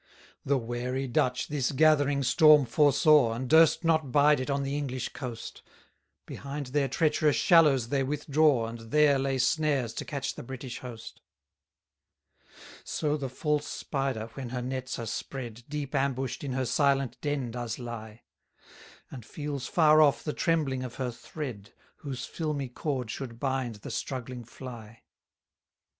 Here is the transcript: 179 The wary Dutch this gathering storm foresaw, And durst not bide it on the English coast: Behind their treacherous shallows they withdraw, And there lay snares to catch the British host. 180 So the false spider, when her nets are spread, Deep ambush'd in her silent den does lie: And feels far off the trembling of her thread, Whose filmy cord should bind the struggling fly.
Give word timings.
179 0.45 0.47
The 0.47 0.65
wary 0.91 1.07
Dutch 1.07 1.47
this 1.47 1.71
gathering 1.71 2.23
storm 2.23 2.65
foresaw, 2.65 3.33
And 3.33 3.47
durst 3.47 3.83
not 3.83 4.11
bide 4.11 4.39
it 4.39 4.49
on 4.49 4.63
the 4.63 4.75
English 4.75 5.09
coast: 5.09 5.61
Behind 6.25 6.65
their 6.65 6.87
treacherous 6.87 7.35
shallows 7.35 7.89
they 7.89 8.01
withdraw, 8.01 8.65
And 8.65 8.79
there 8.89 9.19
lay 9.19 9.37
snares 9.37 9.93
to 9.93 10.03
catch 10.03 10.33
the 10.33 10.41
British 10.41 10.79
host. 10.79 11.21
180 12.81 12.81
So 12.89 13.15
the 13.15 13.29
false 13.29 13.67
spider, 13.67 14.31
when 14.33 14.49
her 14.49 14.63
nets 14.63 14.97
are 14.97 15.05
spread, 15.05 15.65
Deep 15.69 15.93
ambush'd 15.93 16.43
in 16.43 16.53
her 16.53 16.65
silent 16.65 17.21
den 17.21 17.51
does 17.51 17.77
lie: 17.77 18.23
And 19.11 19.23
feels 19.23 19.67
far 19.67 20.01
off 20.01 20.23
the 20.23 20.33
trembling 20.33 20.81
of 20.83 20.95
her 20.95 21.11
thread, 21.11 21.75
Whose 21.97 22.25
filmy 22.25 22.69
cord 22.69 23.11
should 23.11 23.39
bind 23.39 23.75
the 23.75 23.91
struggling 23.91 24.45
fly. 24.45 25.03